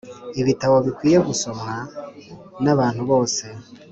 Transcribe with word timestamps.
Ibitabo 0.41 0.75
bikwiye 0.85 1.17
gusomwa 1.27 1.73
n’ 2.63 2.65
abantu 2.73 3.01
bose. 3.11 3.45